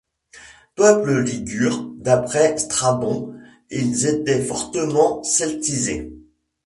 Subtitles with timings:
[0.73, 3.35] Peuple Ligure, d'après Strabon,
[3.69, 6.11] ils étaient fortement celtisés.